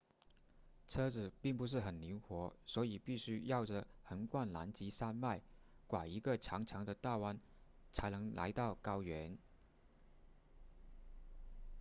[0.87, 5.39] 车子并不是很灵活所以必须绕着横贯南极山脉
[5.85, 7.39] 拐一个长长的的大弯
[7.93, 9.37] 才能来到高原